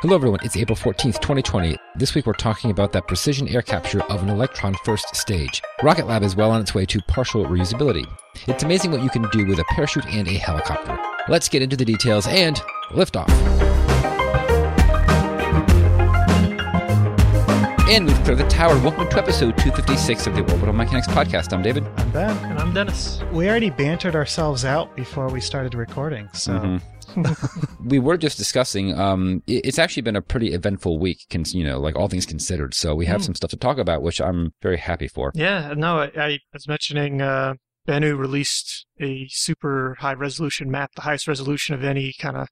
[0.00, 0.40] Hello, everyone.
[0.42, 1.76] It's April 14th, 2020.
[1.94, 5.60] This week, we're talking about that precision air capture of an Electron first stage.
[5.82, 8.06] Rocket Lab is well on its way to partial reusability.
[8.46, 10.98] It's amazing what you can do with a parachute and a helicopter.
[11.28, 12.60] Let's get into the details and
[12.92, 13.28] lift off.
[17.90, 18.78] And we've cleared the tower.
[18.78, 21.52] Welcome to episode 256 of the Orbital Mechanics Podcast.
[21.52, 21.84] I'm David.
[21.98, 22.36] I'm Ben.
[22.44, 23.20] And I'm Dennis.
[23.32, 26.80] We already bantered ourselves out before we started recording, so Mhm.
[27.84, 28.98] we were just discussing.
[28.98, 32.74] Um, it- it's actually been a pretty eventful week, you know, like all things considered.
[32.74, 33.24] So we have Mm.
[33.24, 35.32] some stuff to talk about, which I'm very happy for.
[35.34, 37.54] Yeah, no, I, I was mentioning uh,
[37.88, 42.48] Bennu released a super high resolution map, the highest resolution of any kind of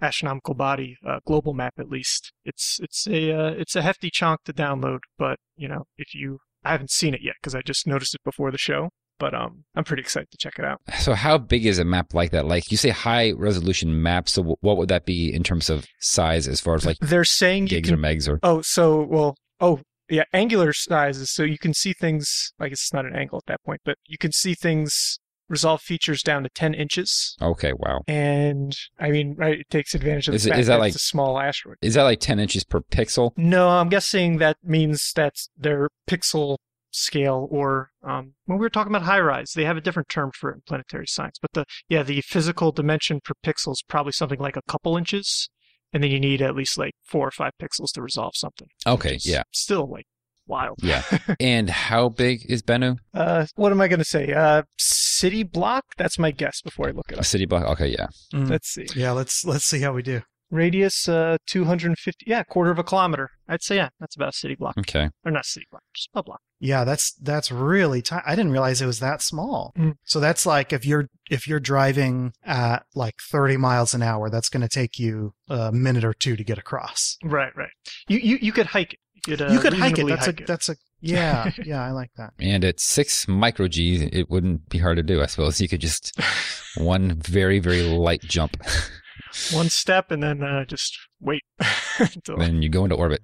[0.00, 2.32] astronomical body, uh, global map at least.
[2.44, 6.38] It's it's a uh, it's a hefty chunk to download, but you know if you
[6.64, 9.64] I haven't seen it yet because I just noticed it before the show, but um
[9.74, 10.80] I'm pretty excited to check it out.
[11.00, 12.46] So how big is a map like that?
[12.46, 14.28] Like you say, high resolution map.
[14.28, 17.66] So what would that be in terms of size, as far as like They're saying
[17.66, 18.38] gigs can or megs or?
[18.42, 21.30] Oh, so well, oh yeah, angular sizes.
[21.32, 22.52] So you can see things.
[22.58, 25.18] I guess it's not an angle at that point, but you can see things
[25.50, 27.34] resolve features down to ten inches.
[27.40, 28.00] Okay, wow.
[28.06, 30.80] And I mean, right, it takes advantage of the Is it- fact is that that
[30.80, 31.76] like- it's a small asteroid.
[31.82, 33.32] Is that like 10 inches per pixel?
[33.36, 36.56] No, I'm guessing that means that's their pixel
[36.90, 40.50] scale, or um, when we were talking about HiRISE, they have a different term for
[40.50, 41.38] it in planetary science.
[41.40, 45.48] But the yeah, the physical dimension per pixel is probably something like a couple inches,
[45.92, 48.68] and then you need at least like four or five pixels to resolve something.
[48.86, 50.06] Okay, yeah, still like
[50.46, 50.78] wild.
[50.82, 51.02] yeah.
[51.40, 52.96] and how big is Bennu?
[53.12, 54.32] Uh, what am I going to say?
[54.32, 55.84] Uh, city block.
[55.98, 57.64] That's my guess before I look it up A city block?
[57.72, 58.06] Okay, yeah.
[58.32, 58.86] mm, Let's see.
[58.96, 59.12] yeah.
[59.12, 60.22] Let's let's see how we do.
[60.50, 62.24] Radius, uh, 250.
[62.26, 63.30] Yeah, quarter of a kilometer.
[63.48, 65.10] I'd say yeah, that's about a city block, Okay.
[65.24, 66.40] or not city block, just a block.
[66.60, 68.22] Yeah, that's that's really tight.
[68.26, 69.72] I didn't realize it was that small.
[69.78, 69.94] Mm.
[70.04, 74.48] So that's like if you're if you're driving at like 30 miles an hour, that's
[74.48, 77.16] going to take you a minute or two to get across.
[77.22, 77.70] Right, right.
[78.08, 78.98] You you you could hike it.
[79.26, 80.06] You could, uh, you could hike it.
[80.06, 80.46] That's hike a it.
[80.46, 81.84] that's a yeah yeah.
[81.84, 82.32] I like that.
[82.40, 85.60] And at six micro G, it wouldn't be hard to do, I suppose.
[85.60, 86.18] You could just
[86.76, 88.56] one very, very light jump,
[89.52, 91.42] one step and then uh, just wait.
[91.98, 93.22] until- then you go into orbit.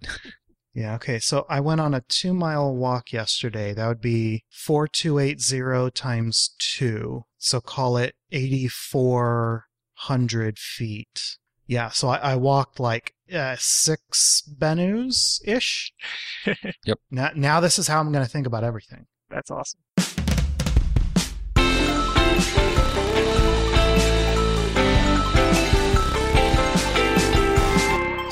[0.75, 0.95] Yeah.
[0.97, 1.19] Okay.
[1.21, 3.73] So I went on a two mile walk yesterday.
[3.73, 7.25] That would be 4280 times two.
[7.39, 11.37] So call it 8,400 feet.
[11.67, 11.91] Yeah.
[11.91, 15.93] So I, I walked like uh, six Bennus ish.
[16.87, 16.99] Yep.
[17.11, 19.07] Now, now this is how I'm going to think about everything.
[19.31, 19.81] That's awesome.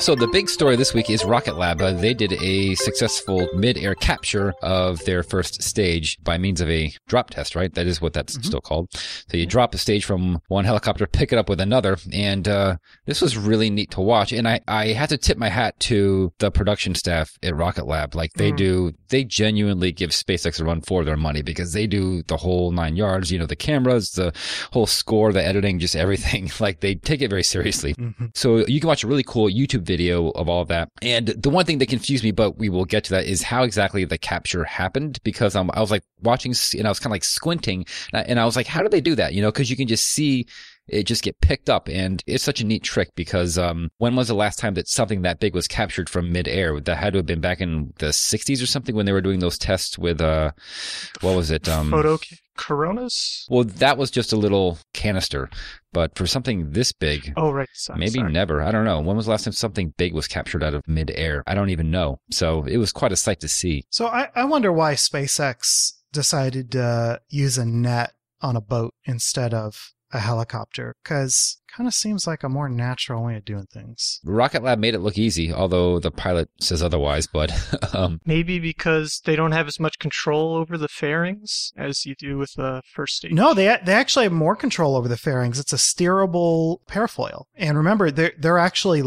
[0.03, 1.81] So the big story this week is Rocket Lab.
[1.81, 6.91] Uh, they did a successful mid-air capture of their first stage by means of a
[7.07, 7.73] drop test, right?
[7.73, 8.45] That is what that's Mhm.
[8.45, 8.89] still called.
[9.31, 12.75] So you drop a stage from one helicopter, pick it up with another, and uh,
[13.05, 14.33] this was really neat to watch.
[14.33, 18.13] And I, I had to tip my hat to the production staff at Rocket Lab.
[18.13, 18.57] Like they Mm.
[18.57, 22.71] do, they genuinely give SpaceX a run for their money because they do the whole
[22.71, 23.31] nine yards.
[23.31, 24.33] You know, the cameras, the
[24.73, 26.51] whole score, the editing, just everything.
[26.59, 27.93] Like they take it very seriously.
[27.93, 28.31] Mhm.
[28.35, 30.89] So you can watch a really cool YouTube video of all of that.
[31.01, 33.63] And the one thing that confused me, but we will get to that, is how
[33.63, 35.19] exactly the capture happened.
[35.23, 38.55] Because I was like watching, and I was kind of like squinting, and I- was
[38.55, 39.33] like, how do they do that?
[39.33, 40.45] You know, because you can just see
[40.89, 43.09] it just get picked up, and it's such a neat trick.
[43.15, 46.79] Because um, when was the last time that something that big was captured from midair?
[46.79, 49.39] That had to have been back in the '60s or something when they were doing
[49.39, 50.51] those tests with uh,
[51.21, 51.69] what was it?
[51.69, 52.19] Um, Photo
[52.57, 53.45] coronas.
[53.49, 55.49] well, that was just a little canister,
[55.91, 57.69] but for something this big, Oh right.
[57.73, 58.31] Sorry, Maybe sorry.
[58.31, 58.61] never.
[58.61, 58.99] I don't know.
[59.01, 61.43] When was the last time something big was captured out of midair?
[61.47, 62.19] I don't even know.
[62.31, 63.83] So it was quite a sight to see.
[63.89, 69.53] So I, I wonder why SpaceX decided to use a net on a boat instead
[69.53, 74.19] of a helicopter because kind of seems like a more natural way of doing things.
[74.23, 77.25] Rocket Lab made it look easy, although the pilot says otherwise.
[77.27, 77.51] But
[77.95, 82.37] um, Maybe because they don't have as much control over the fairings as you do
[82.37, 83.33] with the first stage.
[83.33, 85.59] No, they they actually have more control over the fairings.
[85.59, 89.03] It's a steerable parafoil, and remember, they're they're actually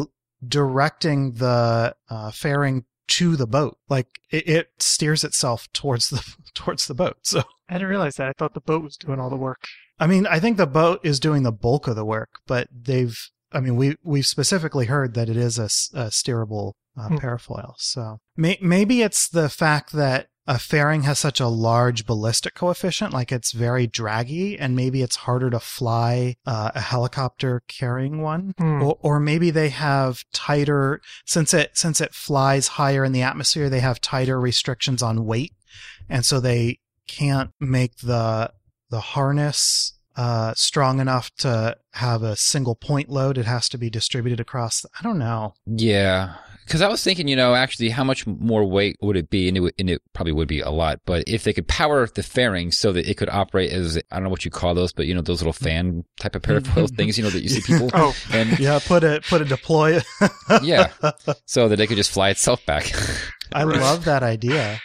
[0.47, 3.79] directing the uh, fairing to the boat.
[3.88, 6.25] Like it, it steers itself towards the
[6.55, 7.19] towards the boat.
[7.23, 8.29] So I didn't realize that.
[8.29, 9.64] I thought the boat was doing all the work.
[9.98, 13.19] I mean, I think the boat is doing the bulk of the work, but they've.
[13.52, 17.16] I mean, we we've specifically heard that it is a steerable uh, Hmm.
[17.16, 17.75] parafoil.
[17.78, 23.12] So may, maybe it's the fact that a fairing has such a large ballistic coefficient,
[23.12, 28.54] like it's very draggy, and maybe it's harder to fly uh, a helicopter carrying one.
[28.58, 28.82] Hmm.
[28.82, 33.69] Or, or maybe they have tighter since it since it flies higher in the atmosphere.
[33.69, 35.52] They have tighter restrictions on weight,
[36.08, 36.78] and so they
[37.08, 38.52] can't make the
[38.91, 43.37] the harness uh, strong enough to have a single point load.
[43.38, 44.85] It has to be distributed across.
[44.99, 45.55] I don't know.
[45.67, 46.37] Yeah.
[46.65, 49.47] Because I was thinking, you know, actually, how much more weight would it be?
[49.47, 51.00] And it, would, and it probably would be a lot.
[51.05, 54.25] But if they could power the fairing so that it could operate as, I don't
[54.25, 57.19] know what you call those, but, you know, those little fan type of parafoil things,
[57.19, 57.91] you know, that you see people.
[57.94, 60.00] Oh, And Yeah, put it, put a deploy.
[60.62, 60.91] yeah,
[61.44, 62.91] so that it could just fly itself back.
[63.53, 64.81] I love that idea.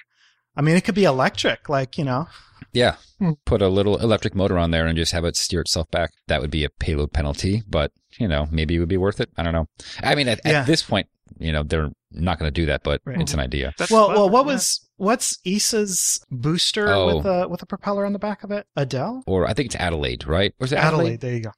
[0.56, 2.28] I mean, it could be electric, like you know.
[2.74, 2.96] Yeah.
[3.20, 3.32] Hmm.
[3.46, 6.12] Put a little electric motor on there and just have it steer itself back.
[6.28, 9.30] That would be a payload penalty, but, you know, maybe it would be worth it.
[9.38, 9.68] I don't know.
[10.02, 10.62] I mean, at, Yeah.
[10.62, 11.08] at this point,
[11.40, 13.20] you know, they're not going to do that, but Right.
[13.22, 13.74] it's an idea.
[13.78, 14.54] that's well, clever, well, what yeah.
[14.54, 17.16] was what's ESA's booster Oh.
[17.18, 18.68] with a with a propeller on the back of it?
[18.76, 20.54] Adele, Or I think it's Adelaide, right?
[20.60, 21.14] Or is it Adelaide.
[21.14, 21.20] Adelaide?
[21.22, 21.52] There you go.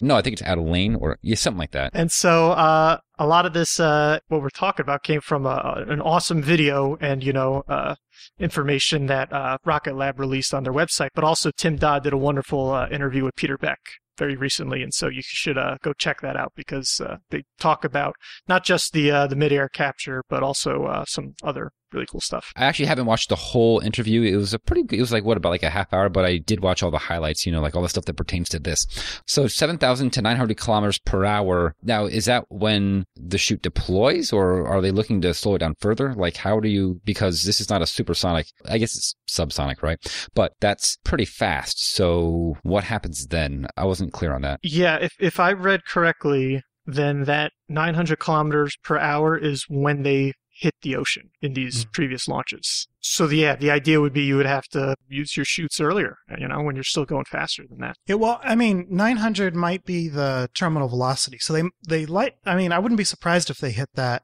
[0.00, 1.90] No, I think it's Adeline or yeah, something like that.
[1.94, 5.84] And so uh, a lot of this, uh, what we're talking about, came from uh,
[5.88, 7.94] an awesome video and you know uh,
[8.38, 11.10] information that uh, Rocket Lab released on their website.
[11.14, 13.78] But also, Tim Dodd did a wonderful uh, interview with Peter Beck
[14.16, 17.84] very recently, and so you should uh, go check that out because uh, they talk
[17.84, 18.14] about
[18.48, 22.52] not just the uh, the midair capture, but also uh, some other really cool stuff.
[22.56, 24.22] I actually haven't watched the whole interview.
[24.22, 26.38] It was a pretty, it was like, what, about like a half hour, but I
[26.38, 28.86] did watch all the highlights, you know, like all the stuff that pertains to this.
[29.26, 31.74] So 7,000 to 900 kilometers per hour.
[31.82, 35.74] Now, is that when the chute deploys or are they looking to slow it down
[35.80, 36.14] further?
[36.14, 39.98] Like, how do you, because this is not a supersonic, I guess it's subsonic, right?
[40.34, 41.84] But that's pretty fast.
[41.94, 43.66] So what happens then?
[43.76, 44.60] I wasn't clear on that.
[44.62, 50.32] Yeah, if if I read correctly, then that 900 kilometers per hour is when they
[50.58, 51.92] hit the ocean in these Mhm.
[51.92, 52.88] previous launches.
[53.00, 56.16] So the, yeah, the idea would be you would have to use your chutes earlier,
[56.38, 57.96] you know, when you're still going faster than that.
[58.06, 61.38] Yeah, well, I mean, 900 might be the terminal velocity.
[61.38, 62.34] So they they light.
[62.44, 64.22] I mean, I wouldn't be surprised if they hit that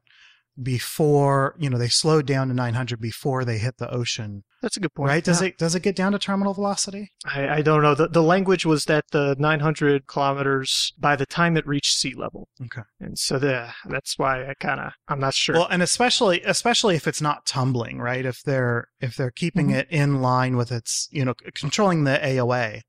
[0.62, 4.80] before you know they slowed down to 900 before they hit the ocean, That's a
[4.80, 5.08] good point.
[5.08, 5.24] right?
[5.24, 5.48] Does Yeah.
[5.48, 7.10] it does it get down to terminal velocity?
[7.24, 7.94] I, I don't know.
[7.94, 12.48] The, the language was that the 900 kilometers by the time it reached sea level.
[12.62, 12.82] Okay.
[13.00, 15.54] And so the, that's why I kind of, I'm not sure.
[15.56, 18.24] Well, and especially especially if it's not tumbling, right?
[18.24, 19.74] If they're if they're keeping Mhm.
[19.74, 22.82] it in line with its, you know, controlling the AOA,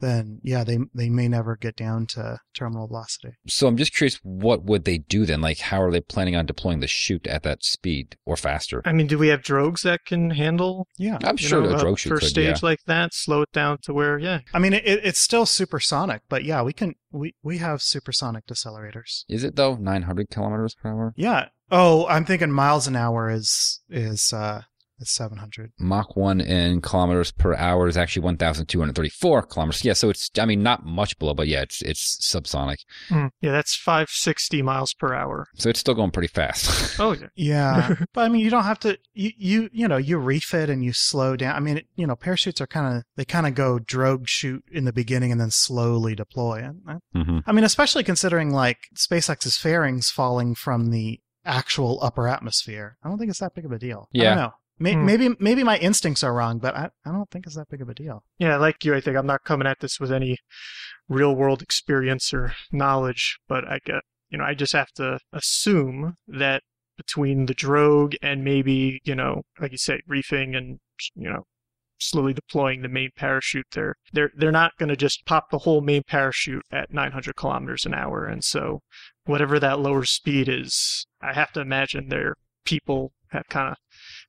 [0.00, 3.30] then yeah, they they may never get down to terminal velocity.
[3.46, 5.40] So I'm just curious, what would they do then?
[5.40, 8.82] Like, how are they planning on deploying the chute at that speed or faster?
[8.84, 11.18] I mean, do we have drogues that can handle Yeah.
[11.24, 12.68] I'm sure know, a a drogue chute first could, stage yeah.
[12.68, 13.14] like that?
[13.14, 16.72] Slow it down to where, yeah, I mean, it, it's still supersonic, but yeah, we
[16.72, 19.24] can we we have supersonic decelerators.
[19.28, 19.76] Is it though?
[19.76, 21.14] 900 kilometers per hour?
[21.16, 21.48] Yeah.
[21.70, 24.62] Oh, I'm thinking miles an hour is is uh
[25.00, 25.72] is 700.
[25.78, 29.84] Mach 1 in kilometers per hour is actually 1,234 kilometers.
[29.84, 32.76] Yeah, so it's, I mean, not much below, but yeah, it's, it's subsonic.
[33.10, 35.46] Mm, yeah, that's 560 miles per hour.
[35.56, 36.98] So it's still going pretty fast.
[37.00, 37.28] Oh yeah.
[37.36, 38.98] Yeah, but I mean, you don't have to.
[39.14, 41.54] You you you know, you refit and you slow down.
[41.54, 44.64] I mean, it, you know, parachutes are kind of they kind of go drogue chute
[44.72, 46.56] in the beginning and then slowly deploy.
[46.64, 46.80] And
[47.14, 52.96] I, I mean, especially considering like SpaceX's fairings falling from the actual upper atmosphere.
[53.04, 54.08] I don't think it's that big of a deal.
[54.12, 54.24] I Yeah.
[54.30, 54.52] don't know.
[54.78, 55.06] May, Hmm.
[55.06, 57.88] Maybe maybe my instincts are wrong, but I, I don't think it's that big of
[57.88, 58.22] a deal.
[58.38, 60.38] Yeah, like you, I think I'm not coming at this with any
[61.08, 66.14] real world experience or knowledge, but I get, you know, I just have to assume
[66.26, 66.62] that
[66.96, 70.78] between the drogue and maybe, you know, like you say, reefing and,
[71.14, 71.44] you know,
[72.00, 75.80] slowly deploying the main parachute, they're they're they're not going to just pop the whole
[75.80, 78.80] main parachute at 900 kilometers an hour, and so
[79.24, 83.76] whatever that lower speed is, I have to imagine their people have kind of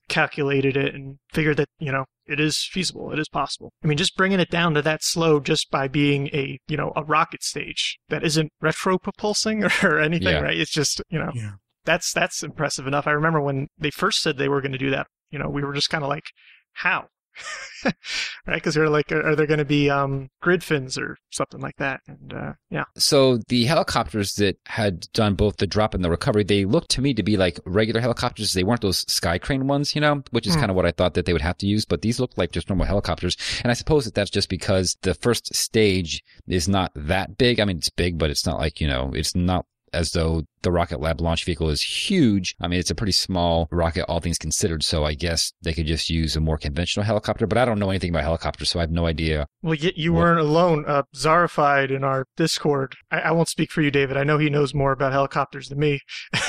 [0.10, 3.98] calculated it and figured that you know it is feasible it is possible i mean
[3.98, 7.44] just bringing it down to that slow just by being a you know a rocket
[7.44, 10.40] stage that isn't retro propulsing or anything Yeah.
[10.42, 11.52] right it's just you know Yeah.
[11.86, 14.90] that's that's impressive enough i remember when they first said they were going to do
[14.90, 16.26] that you know we were just kind of like
[16.74, 17.06] how
[17.86, 21.18] right because we are like are, are there going to be um grid fins or
[21.32, 25.94] something like that and uh yeah So the helicopters that had done both the drop
[25.94, 28.54] and the recovery, they looked to me to be like regular helicopters.
[28.54, 30.60] They weren't those sky crane ones, you know, which is Hmm.
[30.62, 31.86] kind of what I thought that they would have to use.
[31.86, 33.38] But these look like just normal helicopters.
[33.64, 37.60] And I suppose that that's just because the first stage is not that big.
[37.60, 40.72] I mean, it's big, but it's not like, you know, it's not as though the
[40.72, 42.56] Rocket Lab launch vehicle is huge.
[42.60, 44.84] I mean, it's a pretty small rocket, all things considered.
[44.84, 47.90] So I guess they could just use a more conventional helicopter, but I don't know
[47.90, 48.70] anything about helicopters.
[48.70, 49.48] So I have no idea.
[49.62, 50.86] Well, you, you What- weren't alone.
[50.88, 52.96] Uh, Zarified in our Discord.
[53.12, 54.18] I, I won't speak for you, David.
[54.18, 56.00] I know he knows more about helicopters than me.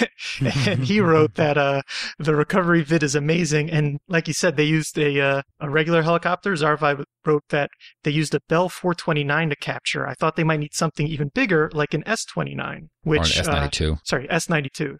[0.40, 1.82] and he wrote that uh,
[2.18, 3.70] the recovery vid is amazing.
[3.70, 6.52] And like he said, they used a uh, a regular helicopter.
[6.52, 7.70] Zarified wrote that
[8.02, 10.06] they used a Bell 429 to capture.
[10.06, 13.42] I thought they might need something even bigger, like an S29, or an which uh,
[13.42, 13.99] S92.
[14.04, 14.96] Sorry, S92,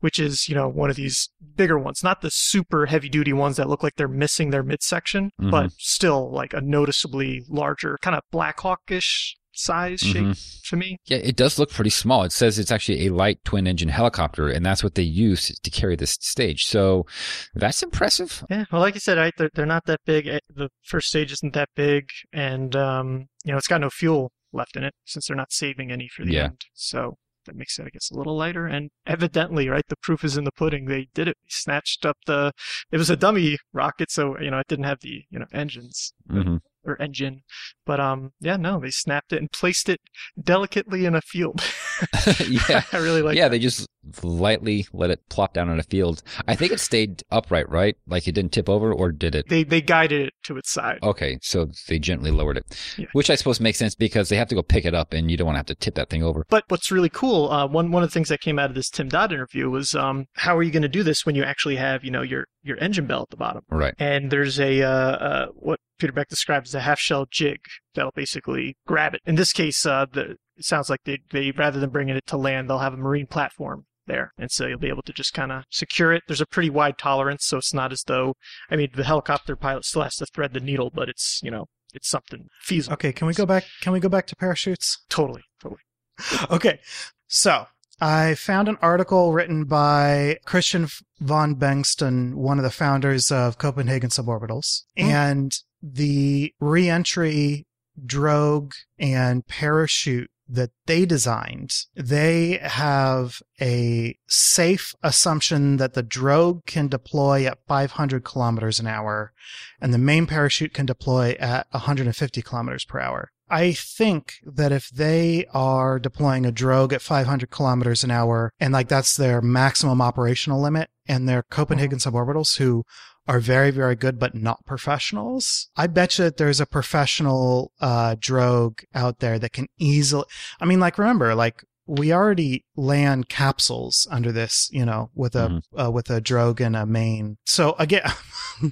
[0.00, 3.56] which is, you know, one of these bigger ones, not the super heavy duty ones
[3.56, 5.50] that look like they're missing their midsection, Mhm.
[5.50, 10.62] but still like a noticeably larger, kind of Black Hawkish size shape Mhm.
[10.68, 10.98] to me.
[11.06, 12.24] Yeah, it does look pretty small.
[12.24, 15.70] It says it's actually a light twin engine helicopter, and that's what they use to
[15.70, 16.66] carry this stage.
[16.66, 17.06] So
[17.54, 18.44] that's impressive.
[18.50, 20.26] Yeah, well, like you said, right, they're, they're not that big.
[20.26, 24.30] Eh, The first stage isn't that big, and um, you know, it's got no fuel
[24.52, 26.44] left in it since they're not saving any for the Yeah.
[26.44, 26.60] end.
[26.74, 27.16] So
[27.46, 28.66] that makes it, I guess, a little lighter.
[28.66, 30.86] And evidently, right, the proof is in the pudding.
[30.86, 31.36] They did it.
[31.42, 32.52] They snatched up the.
[32.90, 36.12] It was a dummy rocket, so you know, it didn't have the you know engines
[36.28, 37.42] hmm or engine,
[37.84, 40.00] but um, yeah, no, they snapped it and placed it
[40.40, 41.60] delicately in a field.
[42.48, 42.82] yeah.
[42.92, 43.36] I really like.
[43.36, 43.86] yeah, they just
[44.22, 46.22] lightly let it plop down on a field.
[46.46, 47.96] I think it stayed upright, right?
[48.06, 49.48] Like it didn't tip over, or did it?
[49.48, 50.98] They they guided it to its side.
[51.02, 52.64] Okay, so they gently lowered it,
[52.96, 53.06] Yeah.
[53.12, 55.36] which I suppose makes sense because they have to go pick it up, and you
[55.36, 56.44] don't want to have to tip that thing over.
[56.48, 58.90] But what's really cool, uh, one one of the things that came out of this
[58.90, 61.76] Tim Dodd interview was, um, how are you going to do this when you actually
[61.76, 63.62] have, you know, your your engine bell at the bottom?
[63.70, 63.94] Right.
[63.98, 67.58] And there's a uh, uh, what Peter Beck describes as a half shell jig
[67.94, 69.20] that'll basically grab it.
[69.26, 72.36] In this case, uh, the it sounds like they they rather than bringing it to
[72.36, 75.50] land, they'll have a marine platform there, and so you'll be able to just kind
[75.52, 76.22] of secure it.
[76.26, 78.34] There's a pretty wide tolerance, so it's not as though,
[78.70, 81.66] I mean, the helicopter pilot still has to thread the needle, but it's you know
[81.94, 82.94] it's something feasible.
[82.94, 83.64] Okay, can we go back?
[83.80, 85.04] Can we go back to parachutes?
[85.08, 85.80] Totally, totally.
[86.50, 86.80] okay,
[87.26, 87.66] so
[88.00, 94.10] I found an article written by Kristian von Bengtson, one of the founders of Copenhagen
[94.10, 95.04] Suborbitals, Hmm.
[95.04, 97.66] and the reentry
[98.04, 106.88] drogue and parachute that they designed, they have a safe assumption that the drogue can
[106.88, 109.32] deploy at 500 kilometers an hour
[109.80, 113.30] and the main parachute can deploy at 150 kilometers per hour.
[113.48, 118.72] I think that if they are deploying a drogue at 500 kilometers an hour and
[118.72, 121.54] like that's their maximum operational limit and they're mm-hmm.
[121.54, 122.84] Copenhagen suborbitals who
[123.28, 125.68] are very, very good, but not professionals.
[125.76, 130.24] I bet you that there's a professional, uh, drogue out there that can easily,
[130.60, 135.62] I mean, like, remember, like, we already land capsules under this, you know, with a,
[135.80, 137.38] uh, with a drogue and a main.
[137.44, 138.02] So again,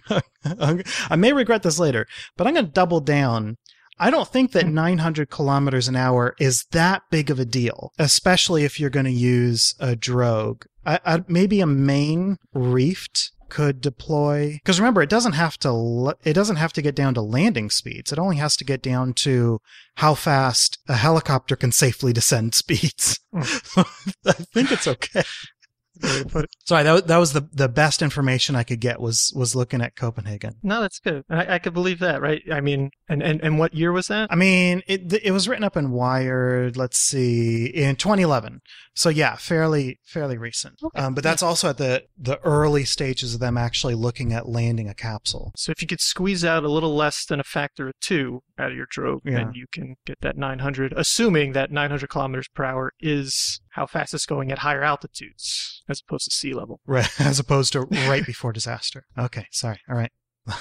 [0.44, 2.06] I may regret this later,
[2.36, 3.56] but I'm going to double down.
[3.98, 8.64] I don't think that 900 kilometers an hour is that big of a deal, especially
[8.64, 10.64] if you're going to use a drogue.
[10.84, 14.58] I, I, maybe a main reefed could deploy.
[14.64, 18.10] Because remember it doesn't have to it doesn't have to get down to landing speeds.
[18.10, 19.60] It only has to get down to
[19.96, 23.20] how fast a helicopter can safely descend speeds.
[23.32, 23.42] Hmm.
[24.26, 25.22] I think it's okay
[26.02, 26.50] Way to put it.
[26.66, 29.80] sorry that, was- that was the the best information i could get was was looking
[29.80, 31.24] at copenhagen No, that's good.
[31.30, 32.42] I, I could believe that, right?
[32.52, 34.28] I mean, and, and, and what year was that?
[34.32, 36.76] I mean, it it was written up in Wired.
[36.76, 38.60] Let's see, in 2011.
[38.94, 40.74] So yeah, fairly fairly recent.
[40.82, 41.00] Okay.
[41.02, 44.88] Um, but that's also at the the early stages of them actually looking at landing
[44.88, 45.52] a capsule.
[45.56, 48.70] So if you could squeeze out a little less than a factor of two out
[48.70, 49.36] of your drogue, Yeah.
[49.36, 54.14] then you can get that 900, assuming that 900 kilometers per hour is how fast
[54.14, 56.80] it's going at higher altitudes as opposed to sea level.
[56.86, 59.04] Right, as opposed to right before disaster.
[59.18, 59.80] Okay, sorry.
[59.88, 60.12] All right.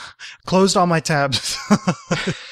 [0.45, 1.57] Closed all my tabs.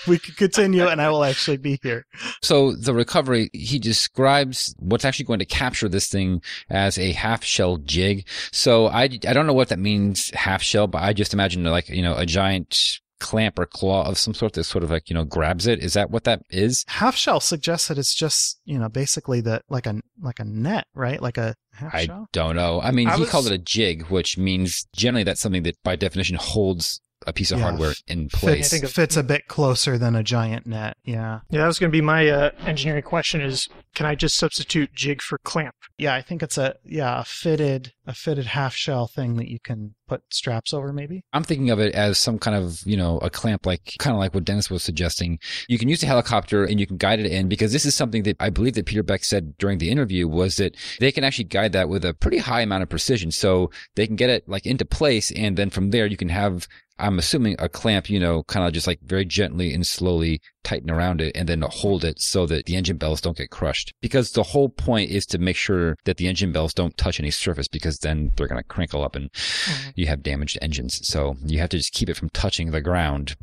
[0.07, 2.05] we can continue and I will actually be here.
[2.41, 7.43] So the recovery, he describes what's actually going to capture this thing as a half
[7.43, 8.27] shell jig.
[8.51, 11.87] So I, I don't know what that means, half shell, but I just imagine like,
[11.89, 15.13] you know, a giant clamp or claw of some sort that sort of like, you
[15.13, 15.79] know, grabs it.
[15.79, 16.83] Is that what that is?
[16.89, 20.87] Half shell suggests that it's just, you know, basically the like a like a net,
[20.93, 21.21] right?
[21.21, 22.27] Like a half I shell.
[22.33, 22.81] don't know.
[22.81, 25.77] I mean, I he was- called it a jig, which means generally that's something that
[25.83, 27.65] by definition holds a piece of Yeah.
[27.65, 30.97] hardware in Fits, I think it fits a bit closer than a giant net.
[31.03, 31.39] Yeah.
[31.49, 34.93] Yeah, that was going to be my uh, engineering question is, can I just substitute
[34.93, 35.75] jig for clamp?
[35.97, 39.59] Yeah, I think it's a yeah, a fitted a fitted half shell thing that you
[39.59, 41.23] can put straps over maybe.
[41.31, 44.19] I'm thinking of it as some kind of, you know, a clamp, like kind of
[44.19, 45.37] like what Dennis was suggesting.
[45.67, 48.23] You can use the helicopter and you can guide it in because this is something
[48.23, 51.45] that I believe that Peter Beck said during the interview was that they can actually
[51.45, 53.29] guide that with a pretty high amount of precision.
[53.31, 55.31] So they can get it like into place.
[55.31, 56.67] And then from there, you can have,
[57.01, 60.91] I'm assuming a clamp, you know, kind of just like very gently and slowly tighten
[60.91, 63.93] around it and then hold it so that the engine bells don't get crushed.
[64.01, 67.31] Because the whole point is to make sure that the engine bells don't touch any
[67.31, 69.89] surface because then they're going to crinkle up and mm-hmm.
[69.95, 71.05] you have damaged engines.
[71.07, 73.35] So you have to just keep it from touching the ground.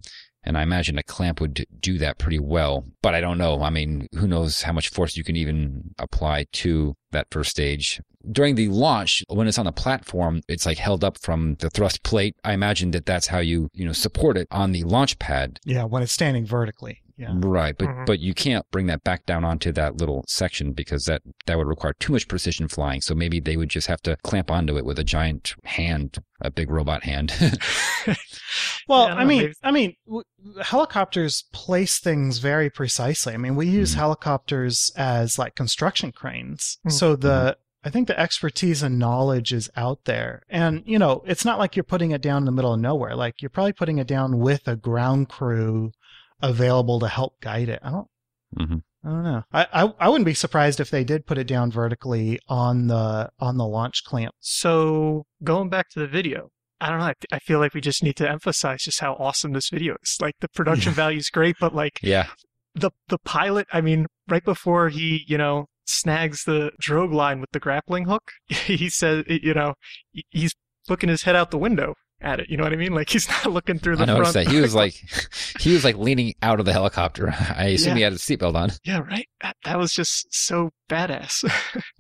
[0.49, 3.63] And I imagine a clamp would do that pretty well, but I don't know.
[3.63, 8.01] I mean, who knows how much force you can even apply to that first stage.
[8.33, 12.03] During the launch, when it's on the platform, it's like held up from the thrust
[12.03, 12.35] plate.
[12.45, 15.61] I imagine that that's how you, you know, support it on the launch pad.
[15.67, 17.03] Yeah, when it's standing vertically.
[17.19, 17.33] Yeah.
[17.35, 18.07] Right, but Mhm.
[18.07, 21.67] but you can't bring that back down onto that little section because that that would
[21.67, 23.01] require too much precision flying.
[23.01, 26.51] So maybe they would just have to clamp onto it with a giant hand, a
[26.51, 27.33] big robot hand.
[28.89, 30.25] Well, Yeah, I I mean, maybe- I mean, w-
[30.63, 33.35] helicopters place things very precisely.
[33.35, 33.99] I mean, we use Mhm.
[33.99, 36.79] helicopters as like construction cranes.
[36.87, 36.93] Mhm.
[36.93, 40.43] So the I think the expertise and knowledge is out there.
[40.49, 43.15] And, you know, it's not like you're putting it down in the middle of nowhere.
[43.15, 45.93] Like you're probably putting it down with a ground crew
[46.41, 47.81] available to help guide it.
[47.83, 48.09] I don't
[48.57, 48.83] Mhm.
[49.05, 49.43] I don't know.
[49.53, 53.31] I, I I wouldn't be surprised if they did put it down vertically on the
[53.39, 54.35] on the launch clamp.
[54.41, 56.49] So going back to the video,
[56.81, 57.05] I don't know.
[57.07, 60.17] I, I feel like we just need to emphasize just how awesome this video is.
[60.21, 62.27] Like the production value is great, but like yeah,
[62.75, 63.67] the the pilot.
[63.73, 68.33] I mean, right before he you know snags the drogue line with the grappling hook,
[68.49, 69.75] he says you know
[70.31, 70.55] he's
[70.89, 72.49] looking his head out the window at it.
[72.49, 72.95] You know what I mean?
[72.95, 74.47] Like he's not looking through the I noticed front.
[74.49, 74.95] that he was like
[75.61, 77.35] he was like leaning out of the helicopter.
[77.55, 77.95] I assume Yeah.
[77.97, 78.71] he had his seatbelt on.
[78.85, 79.29] yeah, right.
[79.43, 81.45] That, that was just so badass.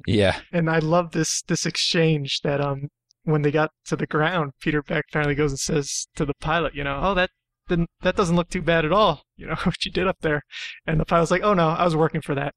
[0.06, 2.88] Yeah, and I love this this exchange that um
[3.24, 6.74] when they got to the ground, Peter Beck finally goes and says to the pilot,
[6.74, 7.30] you know, oh that
[7.68, 10.42] didn't that doesn't look too bad at all, you know what you did up there,
[10.86, 12.54] and the pilot's like, oh no, I was working for that.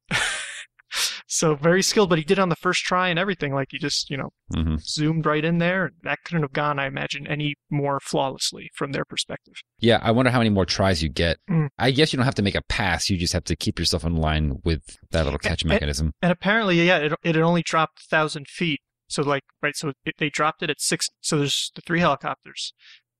[1.34, 3.54] So very skilled, but he did it on the first try and everything.
[3.54, 5.92] Like he just you know hmm zoomed right in there.
[6.04, 9.54] That couldn't have gone, I imagine, any more flawlessly from their perspective.
[9.80, 10.00] yeah.
[10.02, 11.38] I wonder how many more tries you get.
[11.50, 11.70] Mm.
[11.78, 13.10] I guess you don't have to make a pass.
[13.10, 16.14] You just have to keep yourself in line with that little catch eh, mechanism.
[16.22, 18.82] And apparently, yeah, it, it had only dropped thousand feet.
[19.08, 21.08] So like, right, so it, they dropped it at six.
[21.22, 22.74] So there's the three helicopters,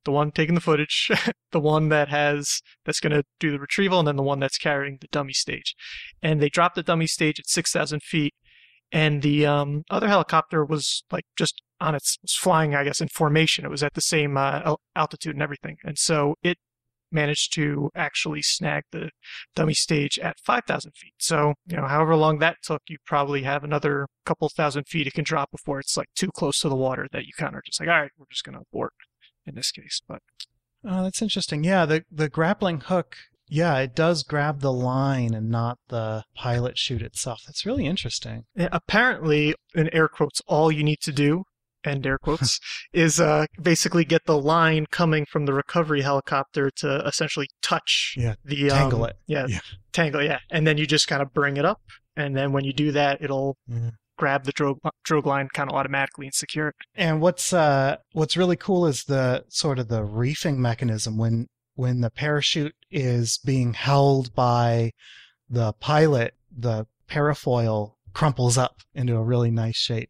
[0.06, 1.12] the one taking the footage,
[1.52, 4.58] the one that has that's going to do the retrieval, and then the one that's
[4.58, 5.76] carrying the dummy stage.
[6.22, 8.34] And they dropped the dummy stage at six thousand feet,
[8.92, 13.08] and the um, other helicopter was like just on its was flying, I guess, in
[13.10, 13.66] formation.
[13.66, 16.58] It was at the same uh, altitude and everything, and so it
[17.12, 19.10] managed to actually snag the
[19.56, 21.14] dummy stage at 5,000 feet.
[21.18, 25.14] So, you know, however long that took, you probably have another couple thousand feet it
[25.14, 27.80] can drop before it's like too close to the water that you kind of just
[27.80, 28.94] like, all right, we're just going to abort
[29.46, 30.02] in this case.
[30.08, 30.22] But
[30.84, 31.64] Oh, that's interesting.
[31.64, 33.16] Yeah, the the grappling hook,
[33.48, 37.42] yeah, it does grab the line and not the pilot chute itself.
[37.46, 38.46] That's really interesting.
[38.60, 41.44] uh, apparently, in air quotes, all you need to do,
[41.84, 42.60] end air quotes,
[42.94, 48.34] is uh, basically get the line coming from the recovery helicopter to essentially touch Yeah,
[48.44, 49.18] the tangle um, it.
[49.28, 49.60] Yeah, Yeah.
[49.94, 50.24] tangle.
[50.24, 51.82] Yeah, and then you just kind of bring it up,
[52.16, 53.92] and then when you do that, it'll Mhm.
[54.22, 56.76] Grab the drogue, drogue line kind of automatically and secure it.
[56.96, 62.02] And what's uh what's really cool is the sort of the reefing mechanism when when
[62.02, 64.92] the parachute is being held by
[65.50, 70.10] the pilot, the parafoil crumples up into a really nice shape.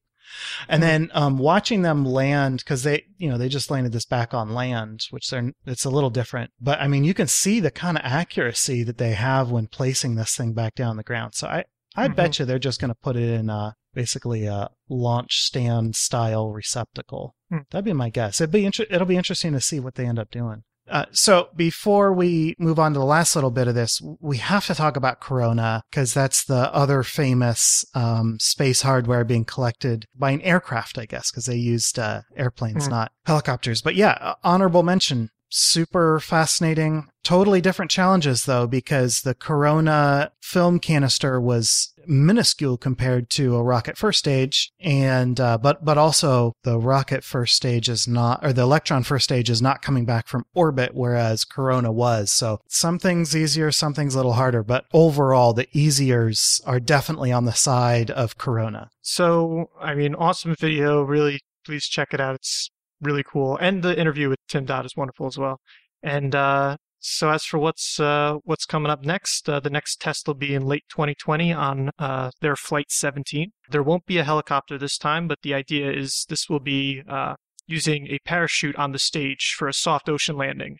[0.67, 4.33] And then um, watching them land because they, you know, they just landed this back
[4.33, 6.51] on land, which they're it's a little different.
[6.59, 10.15] But I mean, you can see the kind of accuracy that they have when placing
[10.15, 11.35] this thing back down the ground.
[11.35, 11.63] So I,
[11.95, 12.15] I Mhm.
[12.15, 16.51] bet you they're just going to put it in a basically a launch stand style
[16.51, 17.35] receptacle.
[17.49, 17.59] Hmm.
[17.69, 18.39] That'd be my guess.
[18.41, 20.63] It'd be inter- it'll be interesting to see what they end up doing.
[20.89, 24.65] Uh, so before we move on to the last little bit of this, we have
[24.65, 30.31] to talk about Corona because that's the other famous um, space hardware being collected by
[30.31, 32.91] an aircraft, I guess, because they used uh, airplanes, Hmm.
[32.91, 33.81] not helicopters.
[33.81, 35.29] But yeah, uh, honorable mention.
[35.53, 37.09] Super fascinating.
[37.23, 43.97] Totally different challenges though, because the Corona film canister was minuscule compared to a rocket
[43.97, 48.61] first stage, and uh, but but also the rocket first stage is not, or the
[48.61, 52.31] Electron first stage is not coming back from orbit, whereas Corona was.
[52.31, 57.31] So some things easier, some things a little harder, but overall the easiers are definitely
[57.31, 58.89] on the side of Corona.
[59.01, 61.01] So, I mean, awesome video.
[61.01, 62.35] Really, please check it out.
[62.35, 62.69] It's
[63.01, 63.57] really cool.
[63.57, 65.59] And the interview with Tim Dodd is wonderful as well.
[66.03, 70.27] And uh, so, as for what's uh, what's coming up next, uh, the next test
[70.27, 73.51] will be in late 2020 on uh, their Flight 17.
[73.69, 77.35] There won't be a helicopter this time, but the idea is this will be uh,
[77.67, 80.77] using a parachute on the stage for a soft ocean landing.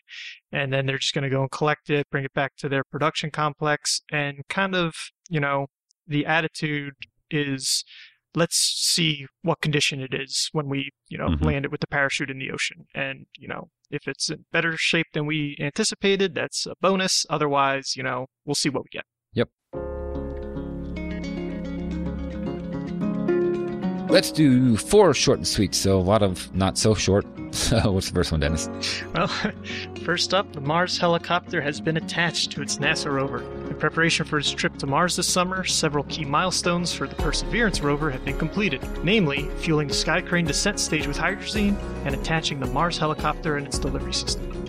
[0.52, 2.84] And then they're just going to go and collect it, bring it back to their
[2.84, 4.94] production complex, and kind of,
[5.28, 5.66] you know,
[6.06, 6.94] the attitude
[7.30, 7.84] is
[8.34, 11.44] let's see what condition it is when we, you know, Mhm.
[11.44, 12.86] land it with the parachute in the ocean.
[12.94, 17.26] And, you know, if it's in better shape than we anticipated, that's a bonus.
[17.28, 19.04] Otherwise, you know, we'll see what we get.
[24.12, 25.74] Let's do four short and sweet.
[25.74, 27.24] So a lot of not so short.
[27.52, 28.70] So what's the first one, Dennis?
[29.14, 29.26] Well,
[30.04, 33.42] first up, the Mars helicopter has been attached to its NASA rover.
[33.68, 37.82] In preparation for its trip to Mars this summer, several key milestones for the Perseverance
[37.82, 42.58] rover have been completed, namely fueling the Sky Crane descent stage with hydrazine and attaching
[42.58, 44.61] the Mars helicopter and its delivery system.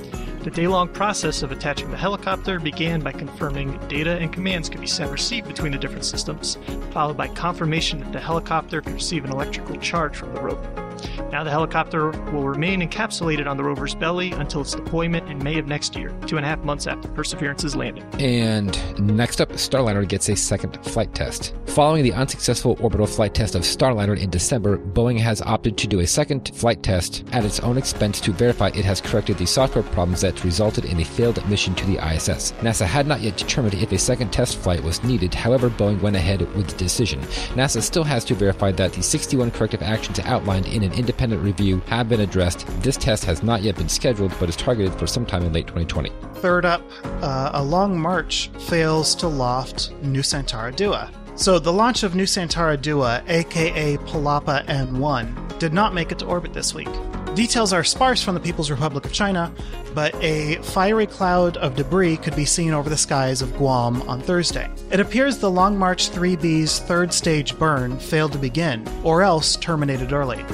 [0.44, 4.82] The day long process of attaching the helicopter began by confirming data and commands could
[4.82, 6.58] be sent or received between the different systems,
[6.92, 10.93] followed by confirmation that the helicopter could receive an electrical charge from the rover.
[11.32, 15.58] Now the helicopter will remain encapsulated on the rover's belly until its deployment in May
[15.58, 18.04] of next year, two and a half months after Perseverance's landing.
[18.20, 21.54] And next up, Starliner gets a second flight test.
[21.68, 26.02] Following the unsuccessful orbital flight test of Starliner in December, Boeing has opted to do
[26.02, 29.84] a second flight test at its own expense to verify it has corrected the software
[29.84, 32.52] problems that resulted in a failed mission to the ISS.
[32.62, 36.16] NASA had not yet determined if a second test flight was needed, however, Boeing went
[36.16, 37.20] ahead with the decision.
[37.56, 41.80] NASA still has to verify that the 61 corrective actions outlined in an independent review
[41.88, 42.68] have been addressed.
[42.82, 46.12] This test has not yet been scheduled, but is targeted for sometime in late 2020.
[46.36, 46.82] Third up,
[47.22, 51.12] uh, a long march fails to loft Nusantara Dua.
[51.36, 56.54] So the launch of Nusantara Dua, aka Palapa N1, did not make it to orbit
[56.54, 56.90] this week.
[57.36, 59.52] Details are sparse from the People's Republic of China,
[59.96, 64.22] but a fiery cloud of debris could be seen over the skies of Guam on
[64.22, 64.70] Thursday.
[64.92, 70.14] It appears the Long March 3B's third stage burn failed to begin, or else terminated
[70.14, 70.46] early.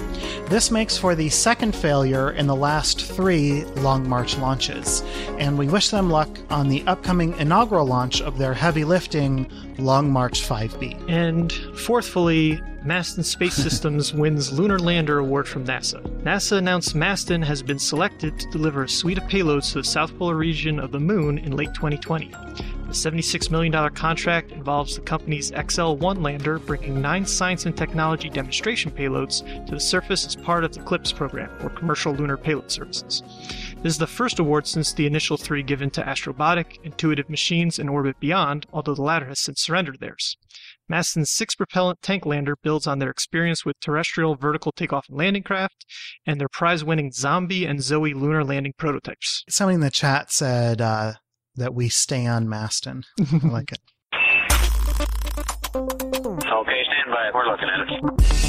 [0.48, 5.04] This makes for the second failure in the last three Long March launches,
[5.38, 10.10] and we wish them luck on the upcoming inaugural launch of their heavy lifting Long
[10.10, 11.10] March 5B.
[11.10, 16.02] And fourthfully, Masten Space Systems wins Lunar Lander Award from NASA.
[16.24, 20.18] NASA announced Masten has been selected to deliver a suite of payloads to the South
[20.18, 22.30] Polar region of the Moon in late 2020.
[22.90, 28.30] The $76 million contract involves the company's XL 1 lander bringing nine science and technology
[28.30, 32.72] demonstration payloads to the surface as part of the CLPS program, or Commercial Lunar Payload
[32.72, 33.22] Services.
[33.82, 37.90] This is the first award since the initial three given to Astrobotic, Intuitive Machines, and
[37.90, 40.36] Orbit Beyond, although the latter has since surrendered theirs.
[40.90, 45.44] Masten's six propellant tank lander builds on their experience with terrestrial vertical takeoff and landing
[45.44, 45.86] craft
[46.26, 49.46] and their prize winning Xombie and Xoie lunar landing prototypes.
[49.48, 51.14] Somebody in the chat said uh,
[51.56, 53.04] that we stay on Masten.
[53.18, 53.80] I like it.
[55.72, 57.30] Okay, stand by.
[57.34, 58.49] We're looking at it.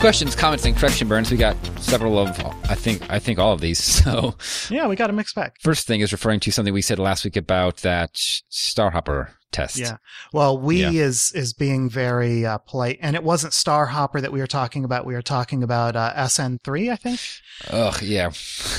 [0.00, 1.30] Questions, comments, and correction burns.
[1.30, 2.30] We got several of,
[2.70, 3.78] I think, I think all of these.
[4.00, 4.34] So,
[4.70, 5.52] Yeah, we got a mixed bag.
[5.60, 8.14] first thing is referring to something we said last week about that
[8.50, 9.76] Starhopper test.
[9.78, 9.98] Yeah.
[10.32, 10.90] Well, we Yeah.
[10.92, 15.04] is is being very uh, polite, and it wasn't Starhopper that we were talking about.
[15.04, 17.20] We were talking about uh, SN3, I think.
[17.68, 18.30] Ugh, yeah.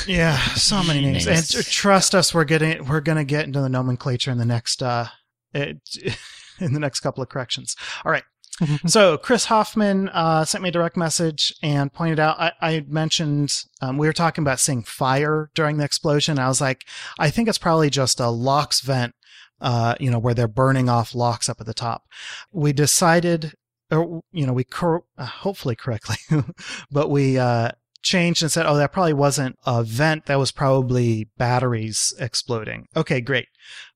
[0.08, 1.28] Yeah, so many names.
[1.28, 1.50] And Names.
[1.52, 5.06] tr- trust us, we're getting we're gonna get into the nomenclature in the next uh,
[5.54, 5.78] it,
[6.60, 7.76] in the next couple of corrections.
[8.04, 8.24] All right.
[8.88, 13.66] So Chris Hofmann uh, sent me a direct message and pointed out I, I mentioned
[13.82, 16.40] um, we were talking about seeing fire during the explosion.
[16.40, 16.86] I was like,
[17.20, 19.16] I think it's probably just a LOX vent,
[19.60, 22.04] uh, you know, where they're burning off LOX up at the top.
[22.52, 23.54] We decided,
[23.90, 26.18] or you know, we cor- uh, hopefully correctly,
[26.92, 27.72] but we uh,
[28.02, 30.26] changed and said, oh, that probably wasn't a vent.
[30.26, 32.88] That was probably batteries exploding.
[32.96, 33.48] Okay, great.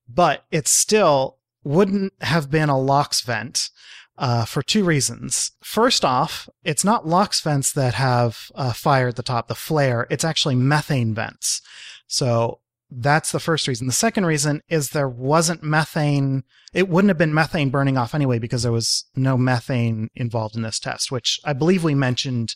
[0.08, 3.70] But it still wouldn't have been a LOX vent
[4.18, 5.52] uh, for two reasons.
[5.62, 10.06] First off, it's not LOX vents that have uh, fire at the top, the flare.
[10.10, 11.60] It's actually methane vents.
[12.06, 13.86] So that's the first reason.
[13.86, 16.44] The second reason is there wasn't methane.
[16.72, 20.62] It wouldn't have been methane burning off anyway because there was no methane involved in
[20.62, 22.54] this test, which I believe we mentioned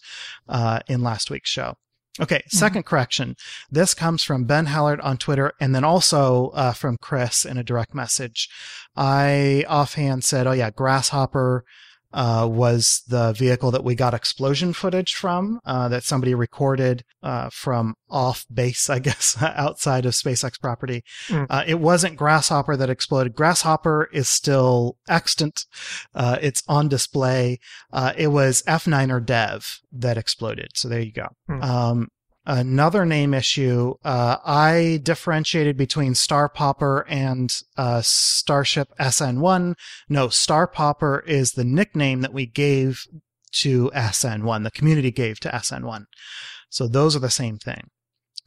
[0.48, 1.76] uh, in last week's show.
[2.20, 3.36] Okay, 2nd correction.
[3.70, 7.64] This comes from Ben Hallert on Twitter and then also uh, from Chris in a
[7.64, 8.48] direct message.
[8.94, 11.64] I offhand said, oh yeah, Grasshopper
[12.12, 17.50] uh, was the vehicle that we got explosion footage from uh, that somebody recorded uh,
[17.50, 21.04] from off base, I guess, outside of SpaceX property.
[21.28, 21.46] Mm.
[21.48, 23.34] Uh, it wasn't Grasshopper that exploded.
[23.34, 25.64] Grasshopper is still extant.
[26.14, 27.58] Uh, it's on display.
[27.92, 30.70] Uh, it was F9R Dev that exploded.
[30.74, 31.28] So there you go.
[31.48, 31.62] Mm.
[31.62, 32.08] Um,
[32.46, 33.94] another name issue.
[34.04, 39.74] Uh, I differentiated between Starpopper and uh, Starship SN1.
[40.08, 43.06] No, Starpopper is the nickname that we gave
[43.52, 46.04] to SN1, the community gave to SN1.
[46.68, 47.90] So those are the same thing.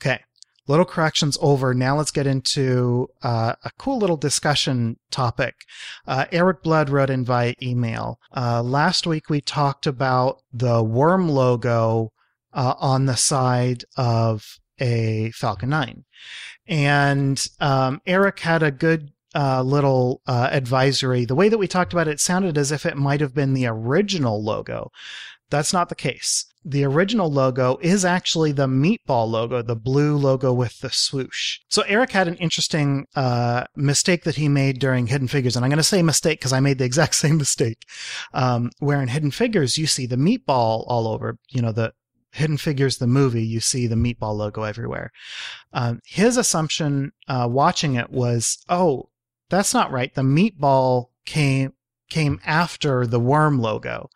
[0.02, 0.20] Okay.
[0.66, 1.74] Little corrections over.
[1.74, 5.56] Now let's get into uh, a cool little discussion topic.
[6.08, 8.18] Uh, Eric Blood wrote in via email.
[8.36, 12.12] Uh, last week we talked about the worm logo
[12.54, 16.04] uh, on the side of a Falcon 9.
[16.68, 21.26] And um, Eric had a good uh, little uh, advisory.
[21.26, 23.54] The way that we talked about it, it sounded as if it might have been
[23.54, 24.92] the original logo.
[25.50, 26.46] That's not the case.
[26.66, 31.60] The original logo is actually the meatball logo, the blue logo with the swoosh.
[31.68, 35.70] So Eric had an interesting uh, mistake that he made during Hidden Figures, and I'm
[35.70, 37.84] going to say mistake because I made the exact same mistake.
[38.34, 41.94] Um, where in Hidden Figures you see the meatball all over, you know, the
[42.34, 45.12] Hidden Figures the movie, you see the meatball logo everywhere.
[45.72, 49.10] Um, his assumption uh, watching it was, oh,
[49.50, 50.14] that's not right.
[50.14, 51.74] The meatball came
[52.10, 54.10] came after the worm logo.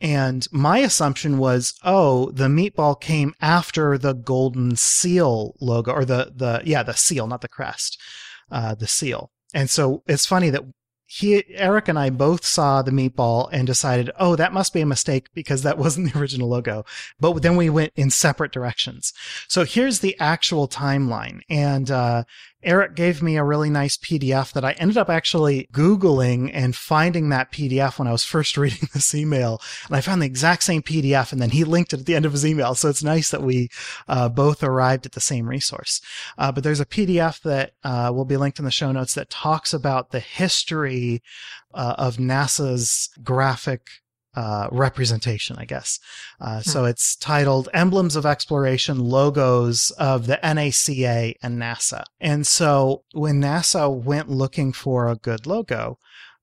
[0.00, 6.32] And my assumption was, oh, the meatball came after the golden seal logo, or the
[6.34, 8.00] the yeah, the seal, not the crest,
[8.50, 9.30] uh, the seal.
[9.54, 10.64] And so it's funny that
[11.10, 14.86] he Eric and I both saw the meatball and decided, oh, that must be a
[14.86, 16.84] mistake because that wasn't the original logo.
[17.18, 19.14] But then we went in separate directions.
[19.48, 22.24] So here's the actual timeline, and uh,
[22.62, 27.28] Eric gave me a really nice PDF that I ended up actually Googling and finding
[27.28, 29.60] that PDF when I was first reading this email.
[29.86, 32.26] And I found the exact same PDF and then he linked it at the end
[32.26, 32.74] of his email.
[32.74, 33.68] So it's nice that we
[34.08, 36.00] uh, both arrived at the same resource.
[36.36, 39.30] Uh, but there's a PDF that uh, will be linked in the show notes that
[39.30, 41.22] talks about the history
[41.74, 43.88] uh, of NASA's graphic
[44.38, 45.98] uh, representation, I guess.
[46.40, 46.70] Uh, hmm.
[46.70, 52.04] So it's titled Emblems of Exploration Logos of the NACA and NASA.
[52.20, 55.98] And so when NASA went looking for a good logo,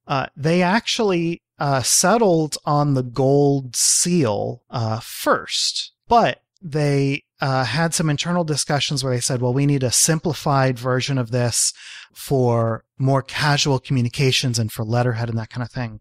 [0.08, 7.94] uh, they actually uh, settled on the gold seal uh, first, but they uh, had
[7.94, 11.74] some internal discussions where they said, well, we need a simplified version of this
[12.12, 16.00] for more casual communications and for letterhead and that kind of thing.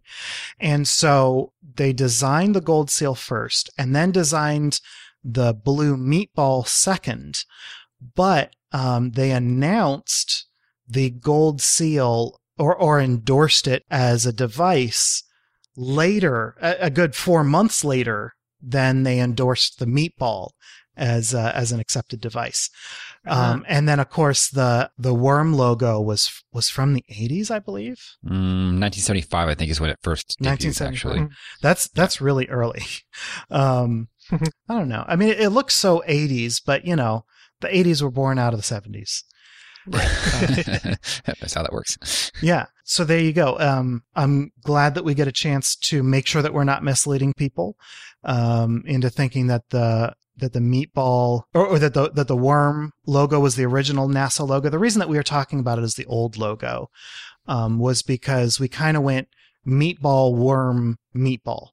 [0.59, 4.81] And so they designed the gold seal first and then designed
[5.23, 7.45] the blue meatball second.
[8.15, 10.47] But um, they announced
[10.87, 15.21] the gold seal or, or endorsed it as a device
[15.75, 18.34] later, a, a good four months later
[18.65, 20.49] than they endorsed the meatball
[20.97, 22.69] as uh, as an accepted device.
[23.25, 23.53] Uh-huh.
[23.53, 27.59] Um, and then of course the the worm logo was was from the 80s, I
[27.59, 28.01] believe.
[28.25, 30.85] Mm, 1975, I think, is when it first debuted.
[30.85, 31.27] Actually,
[31.61, 32.25] that's that's yeah.
[32.25, 32.83] really early.
[33.49, 35.05] Um, I don't know.
[35.07, 37.25] I mean, it, it, looks so 80s, but you know,
[37.61, 39.23] the 80s were born out of the 70s.
[39.87, 42.31] That's how that works.
[42.41, 42.65] Yeah.
[42.83, 43.57] So there you go.
[43.59, 47.33] Um, I'm glad that we get a chance to make sure that we're not misleading
[47.33, 47.77] people
[48.23, 52.91] um, into thinking that the that the meatball or, or, that the that the worm
[53.05, 54.69] logo was the original NASA logo.
[54.69, 56.89] The reason that we are talking about it as the old logo
[57.47, 59.29] um, was because we kind of went
[59.65, 61.69] meatball worm meatball.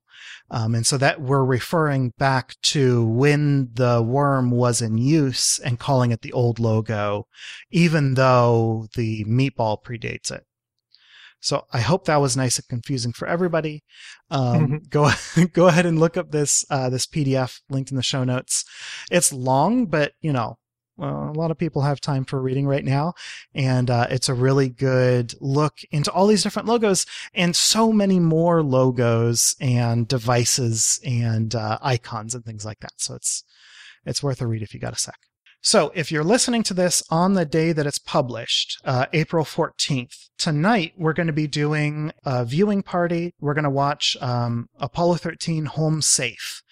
[0.51, 5.79] Um, and so that we're referring back to when the worm was in use and
[5.79, 7.27] calling it the old logo,
[7.71, 10.45] even though the meatball predates it.
[11.41, 13.83] So I hope that was nice and confusing for everybody.
[14.31, 14.77] Um, mm-hmm.
[14.91, 15.11] Go
[15.53, 18.65] go ahead and look up this uh, this PDF linked in the show notes.
[19.11, 20.59] It's long, but you know
[20.97, 23.15] well, a lot of people have time for reading right now,
[23.55, 28.21] and uh, it's a really good look into all these different logos and so many
[28.21, 32.93] more logos and devices and uh, icons and things like that.
[32.99, 33.45] So it's
[34.05, 35.19] it's worth a read if you got a sec.
[35.65, 40.29] So if you're listening to this on the day that it's published, uh, April 14th,
[40.37, 43.33] tonight we're going to be doing a viewing party.
[43.41, 46.63] We're going to watch um, Apollo 13 Home Safe.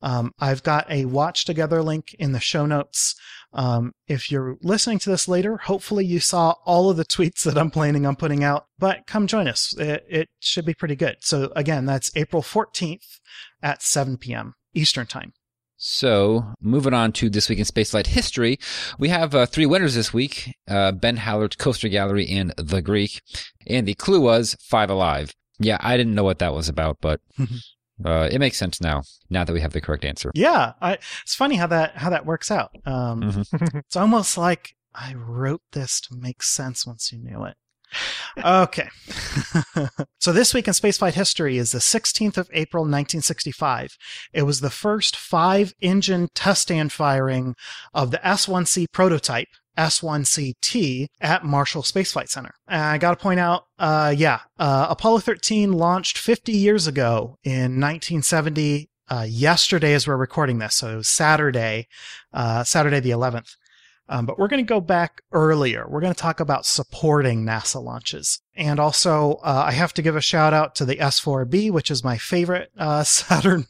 [0.00, 3.14] Um, I've got a Watch2Gether link in the show notes.
[3.52, 7.56] Um, if you're listening to this later, hopefully you saw all of the tweets that
[7.56, 9.74] I'm planning on putting out, but come join us.
[9.78, 11.16] It, it should be pretty good.
[11.20, 13.20] So again, that's April 14th
[13.62, 14.54] at 7 p.m.
[14.74, 15.32] Eastern time.
[15.80, 18.58] So, moving on to this week in spaceflight history,
[18.98, 23.22] we have uh, three winners this week: uh, Ben Hallert, Coaster Gallery, and The Greek.
[23.64, 25.36] And the clue was Five Alive.
[25.60, 27.20] Yeah, I didn't know what that was about, but
[28.04, 29.02] uh, it makes sense now.
[29.30, 30.30] Now that we have the correct answer.
[30.34, 32.70] Yeah, I, it's funny how that how that works out.
[32.84, 33.78] Um, mm-hmm.
[33.78, 37.56] it's almost like I wrote this to make sense once you knew it
[38.44, 38.88] okay.
[40.18, 43.96] so this week in spaceflight history is the 16th of April, 1965.
[44.32, 47.54] It was the first five engine test stand firing
[47.94, 49.48] of the S1C prototype.
[49.78, 52.52] S1CT at Marshall Space Flight Center.
[52.66, 57.36] And I got to point out, uh, yeah, uh, Apollo 13 launched 50 years ago
[57.44, 58.90] in 1970.
[59.10, 61.86] Uh, yesterday, as we're recording this, so it was Saturday,
[62.34, 63.56] uh, Saturday the 11th.
[64.08, 65.86] Um, but we're going to go back earlier.
[65.88, 68.40] We're going to talk about supporting NASA launches.
[68.56, 72.02] And also, uh, I have to give a shout out to the S4B, which is
[72.02, 73.66] my favorite uh, Saturn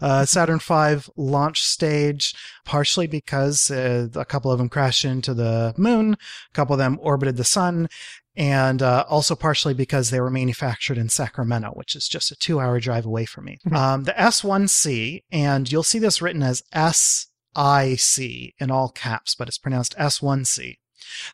[0.00, 5.74] uh, Saturn V launch stage, partially because uh, a couple of them crashed into the
[5.76, 7.88] moon, a couple of them orbited the sun,
[8.36, 12.60] and uh, also partially because they were manufactured in Sacramento, which is just a two
[12.60, 13.58] hour drive away from me.
[13.66, 13.76] Mm-hmm.
[13.76, 19.58] Um, the S1C, and you'll see this written as SIC in all caps, but it's
[19.58, 20.76] pronounced S1C.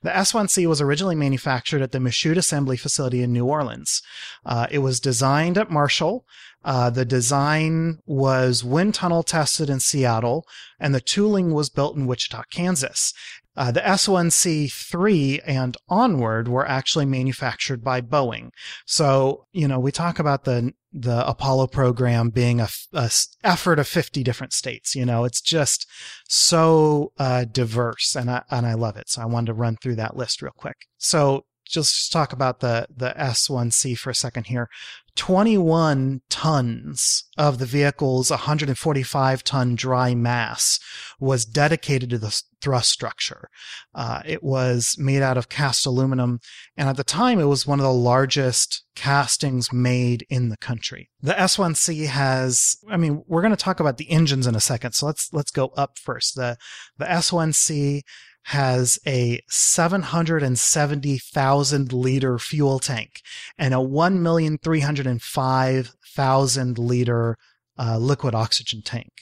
[0.03, 4.03] The S1C was originally manufactured at the Michoud Assembly Facility in New Orleans.
[4.45, 6.27] Uh, it was designed at Marshall.
[6.65, 10.47] Uh, the design was wind tunnel tested in Seattle,
[10.79, 13.13] and the tooling was built in Wichita, Kansas.
[13.55, 18.51] Uh, the S1C3 and onward were actually manufactured by Boeing.
[18.87, 23.11] So, you know, we talk about the the Apollo program being a, a
[23.43, 24.95] effort of 50 different states.
[24.95, 25.89] You know, it's just
[26.29, 29.09] so uh, diverse, and I and I love it.
[29.09, 30.87] So I wanted to run through that list real quick.
[30.99, 34.69] So just talk about the the S1C for a second here.
[35.15, 40.81] 21 tons of the vehicle's 145 ton dry mass
[41.21, 43.51] was dedicated to the thrust structure.
[43.95, 46.41] Uh, it was made out of cast aluminum,
[46.77, 51.11] and at the time, it was one of the largest castings made in the country.
[51.21, 54.93] The S1C has, I mean, we're going to talk about the engines in a second,
[54.93, 56.37] so let's let's go up first.
[56.37, 56.57] The
[56.97, 58.03] the S1C
[58.47, 63.21] has a 770,000 liter fuel tank
[63.57, 67.37] and a 1,305,000 liter
[67.79, 69.13] uh, liquid oxygen tank.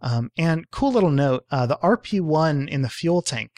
[0.00, 3.50] Um, and cool little note, uh, the RP1 in the fuel tank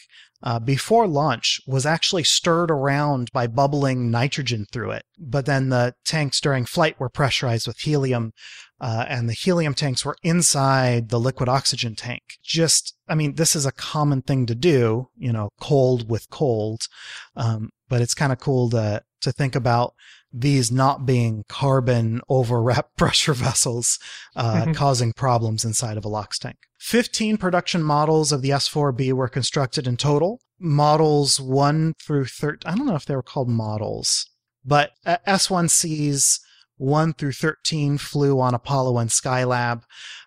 [0.42, 5.05] uh, before launch was actually stirred around by bubbling nitrogen through it.
[5.18, 8.33] But then the tanks during flight were pressurized with helium,
[8.83, 12.38] uh, and the helium tanks were inside the liquid oxygen tank.
[12.42, 16.88] Just, I mean, this is a common thing to do, you know, cold with cold.
[17.37, 19.95] Um, but it's kind of cool to, to think about
[20.33, 24.01] these not being carbon overwrapped pressure vessels,
[24.35, 24.73] uh, mm-hmm.
[24.73, 26.57] causing problems inside of a LOX tank.
[26.81, 30.40] 15 production models of the S4B were constructed in total.
[30.59, 34.29] Models 1 through 13, I don't know if they were called models,
[34.64, 36.40] but uh, S1Cs
[36.77, 39.83] 1 through 13 flew on Apollo and Skylab.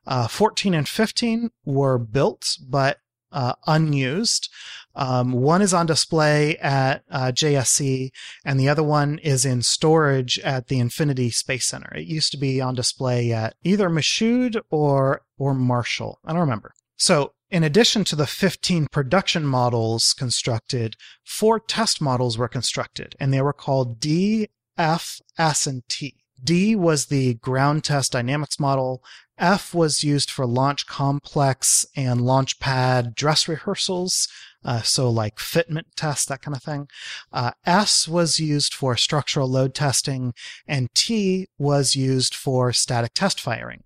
[0.06, 3.00] Uh, 14 and 15 were built, but
[3.36, 4.50] uh, unused.
[4.96, 8.12] Um, one is on display at uh, JSC,
[8.46, 11.94] and the other one is in storage at the Infinity Space Center.
[11.94, 16.20] It used to be on display at either Michoud or or Marshall.
[16.24, 16.74] I don't remember.
[16.96, 23.34] So, in addition to the 15 production models constructed, four test models were constructed, and
[23.34, 26.16] they were called D, F, S, and T.
[26.44, 29.04] D was the ground test dynamics model.
[29.38, 34.28] F was used for launch complex and launch pad dress rehearsals.
[34.64, 36.88] Uh, so like fitment tests, that kind of thing.
[37.32, 40.34] Uh, S was used for structural load testing
[40.68, 43.84] and T was used for static test firing.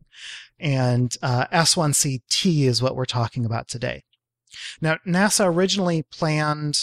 [0.59, 4.03] And uh, S1CT is what we're talking about today.
[4.81, 6.77] Now, NASA originally planned,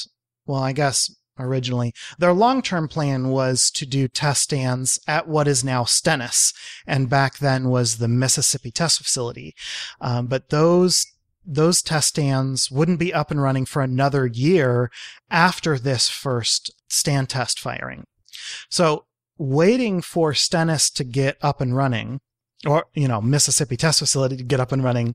[0.47, 1.95] well, I guess originally.
[2.19, 6.53] Their long term plan was to do test stands at what is now Stennis,
[6.87, 9.55] and back then was the Mississippi Test Facility.
[10.01, 11.07] Um, but those
[11.47, 14.91] those test stands wouldn't be up and running for another year
[15.31, 18.05] after this first stand test firing.
[18.69, 19.07] So
[19.39, 22.21] waiting for Stennis to get up and running,
[22.67, 25.15] or you know Mississippi Test Facility to get up and running.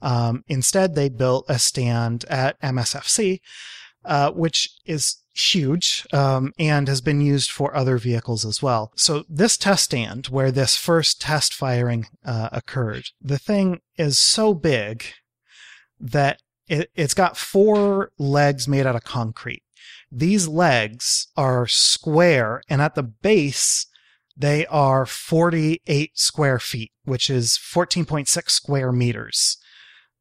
[0.00, 3.40] Um, instead, they built a stand at MSFC,
[4.04, 8.92] uh, which is huge um, and has been used for other vehicles as well.
[8.96, 14.54] So this test stand where this first test firing uh, occurred, the thing is so
[14.54, 15.04] big
[15.98, 19.62] that it, it's got four legs made out of concrete.
[20.10, 23.86] These legs are square and at the base
[24.36, 29.58] they are 48 square feet, which is 14.6 square meters.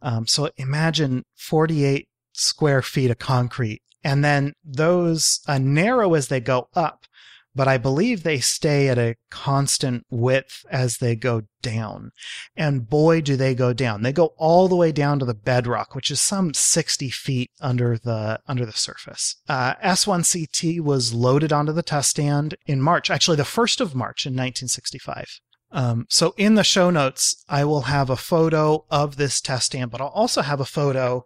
[0.02, 6.40] Um, so imagine 48 square feet of concrete and then those uh, narrow as they
[6.40, 7.06] go up,
[7.54, 12.12] but I believe they stay at a constant width as they go down.
[12.56, 14.04] And boy, do they go down.
[14.04, 17.98] They go all the way down to the bedrock, which is some 60 feet under
[17.98, 19.36] the, under the surface.
[19.50, 24.26] Uh, S1CT was loaded onto the test stand in March, actually the 1st of March
[24.26, 25.42] in 1965.
[25.74, 29.92] Um, so in the show notes, I will have a photo of this test stand,
[29.92, 31.26] but I'll also have a photo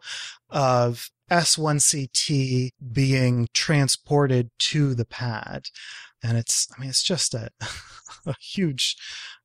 [0.49, 5.67] of S1CT being transported to the pad.
[6.23, 7.49] And it's, I mean, it's just a,
[8.25, 8.95] a huge,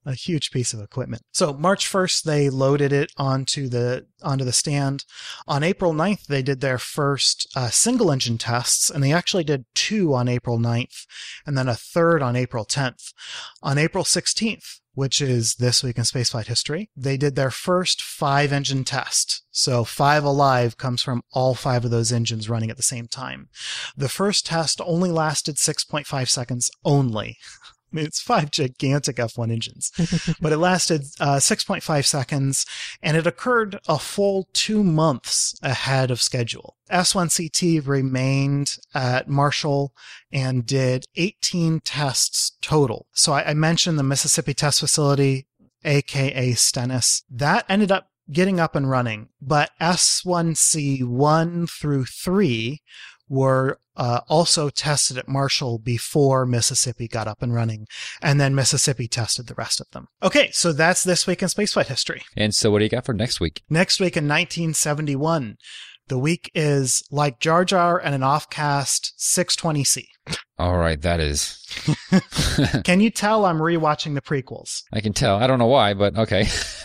[0.04, 1.22] a huge piece of equipment.
[1.32, 5.04] So March 1st, they loaded it onto the, onto the stand.
[5.46, 9.64] On April 9th, they did their first uh, single engine tests and they actually did
[9.74, 11.06] two on April 9th
[11.46, 13.12] and then a third on April 10th.
[13.62, 16.90] On April 16th, which is This Week in Spaceflight History.
[16.96, 19.42] They did their first five engine test.
[19.50, 23.48] So five alive comes from all five of those engines running at the same time.
[23.96, 27.38] The first test only lasted 6.5 seconds only.
[27.92, 29.92] mean, it's five gigantic F1 engines,
[30.40, 32.66] but it lasted uh, 6.5 seconds
[33.02, 36.76] and it occurred a full two months ahead of schedule.
[36.90, 39.92] S1CT remained at Marshall
[40.32, 43.06] and did 18 tests total.
[43.12, 45.46] So I, I mentioned the Mississippi Test Facility,
[45.84, 47.24] aka Stennis.
[47.30, 52.80] That ended up getting up and running, but S1C1 through 3
[53.30, 57.86] were uh, also tested at Marshall before Mississippi got up and running,
[58.20, 60.08] and then Mississippi tested the rest of them.
[60.22, 62.22] Okay, so that's this week in spaceflight history.
[62.36, 63.62] And so, what do you got for next week?
[63.70, 65.56] Next week in 1971,
[66.08, 70.06] the week is like Jar Jar and an offcast 620C.
[70.58, 71.64] All right, that is.
[72.84, 74.82] Can you tell I'm rewatching the prequels?
[74.92, 75.36] I can tell.
[75.36, 76.46] I don't know why, but okay.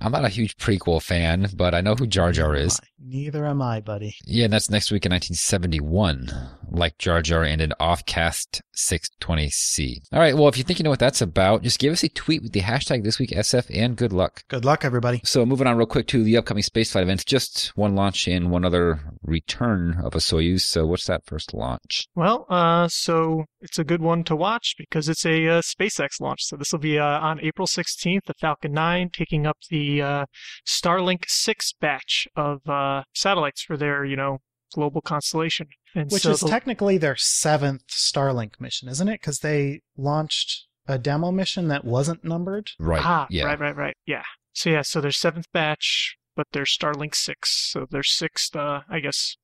[0.00, 2.80] I'm not a huge prequel fan, but I know who Jar Jar is.
[3.04, 4.16] Neither am I, buddy.
[4.24, 6.30] Yeah, and that's next week in 1971,
[6.70, 10.02] like Jar Jar and an offcast 620C.
[10.12, 12.08] All right, well, if you think you know what that's about, just give us a
[12.08, 14.44] tweet with the hashtag this week SF and good luck.
[14.48, 15.20] Good luck, everybody.
[15.24, 18.64] So moving on real quick to the upcoming spaceflight events, just one launch and one
[18.64, 20.62] other return of a Soyuz.
[20.62, 22.06] So what's that first launch?
[22.14, 26.44] Well, uh, so it's a good one to watch because it's a uh, SpaceX launch.
[26.44, 30.26] So this will be uh, on April 16th, the Falcon 9 taking up the uh,
[30.68, 34.40] Starlink 6 batch of uh, satellites for their, you know,
[34.74, 35.68] global constellation.
[35.94, 39.20] And Which so is the- technically their seventh Starlink mission, isn't it?
[39.22, 42.72] Because they launched a demo mission that wasn't numbered.
[42.78, 43.00] Right.
[43.02, 43.44] Ah, yeah.
[43.44, 43.96] right, right, right.
[44.04, 44.24] Yeah.
[44.52, 47.70] So yeah, so their seventh batch, but they're Starlink 6.
[47.72, 49.38] So their sixth, uh, I guess,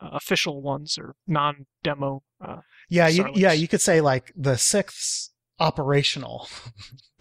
[0.00, 2.56] uh, official ones or non-demo uh,
[2.88, 6.48] Yeah, you, yeah, you could say like the sixth operational.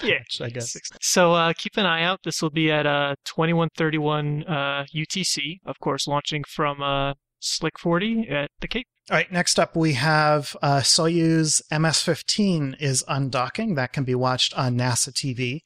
[0.03, 0.75] Yeah, I guess.
[1.01, 2.19] So uh, keep an eye out.
[2.23, 7.13] This will be at uh, 2131 uh, UTC, of course, launching from uh,
[7.45, 8.87] Slick 40 at the Cape.
[9.11, 13.75] All right, next up we have uh, Soyuz MS-15 is undocking.
[13.75, 15.59] That can be watched on NASA TV.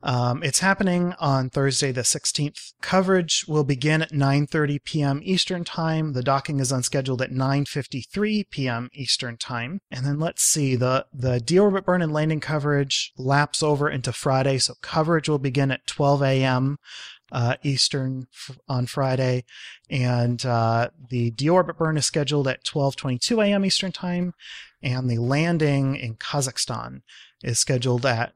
[0.00, 2.72] Um, it's happening on Thursday the 16th.
[2.82, 5.20] Coverage will begin at 9:30 p.m.
[5.24, 6.12] Eastern Time.
[6.12, 8.88] The docking is unscheduled at 9:53 p.m.
[8.92, 9.80] Eastern Time.
[9.90, 14.58] And then let's see the the deorbit burn and landing coverage laps over into Friday,
[14.58, 16.76] so coverage will begin at 12 a.m.
[17.34, 19.44] Uh, Eastern f- on Friday
[19.90, 23.64] and uh, the deorbit burn is scheduled at 12:22 a.m.
[23.64, 24.34] Eastern Time,
[24.84, 27.02] and the landing in Kazakhstan
[27.42, 28.34] is scheduled at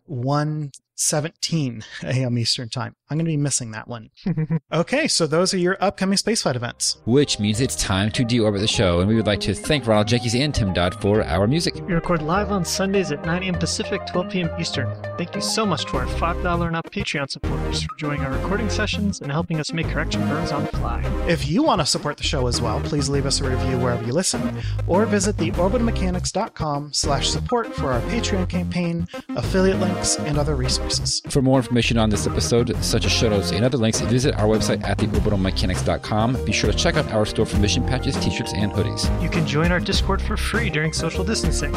[0.98, 2.38] 1:17 a.m.
[2.38, 2.94] Eastern Time.
[3.10, 4.10] I'm going to be missing that one.
[4.70, 6.98] Okay, so those are your upcoming spaceflight events.
[7.06, 10.08] Which means it's time to deorbit the show, and we would like to thank Ronald
[10.08, 11.74] Jenkins and Tim Dodd for our music.
[11.74, 13.54] We record live on Sundays at 9 a.m.
[13.54, 14.50] Pacific, 12 p.m.
[14.60, 14.88] Eastern.
[15.16, 18.68] Thank you so much to our $5 and up Patreon supporters for joining our recording
[18.68, 21.02] sessions and helping us make correction burns on the fly.
[21.28, 24.04] If you want to support the show as well, please leave us a review wherever
[24.04, 30.36] you listen, or visit the orbitalmechanics.com slash support for our Patreon campaign, affiliate links, and
[30.38, 30.87] other resources.
[31.30, 34.46] For more information on this episode, such as show notes and other links, visit our
[34.46, 36.44] website at theorbitalmechanics.com.
[36.44, 39.22] Be sure to check out our store for mission patches, t-shirts, and hoodies.
[39.22, 41.72] You can join our Discord for free during social distancing.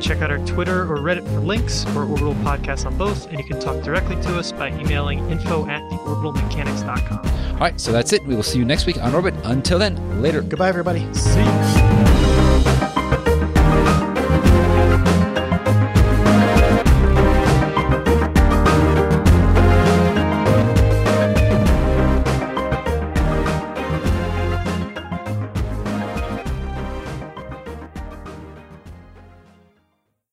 [0.00, 3.44] Check out our Twitter or Reddit for links or Orbital Podcast on both, and you
[3.44, 7.18] can talk directly to us by emailing info at theorbitalmechanics.com.
[7.54, 8.24] All right, so that's it.
[8.26, 9.34] We will see you next week on Orbit.
[9.44, 10.42] Until then, later.
[10.42, 11.06] Goodbye, everybody.
[11.14, 12.99] See you.